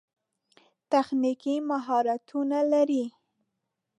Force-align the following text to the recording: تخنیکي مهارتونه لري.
تخنیکي 0.91 1.55
مهارتونه 1.69 2.59
لري. 2.71 3.05